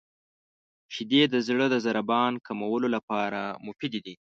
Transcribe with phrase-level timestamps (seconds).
[0.93, 4.15] •شیدې د زړه د ضربان کمولو لپاره مفیدې دي.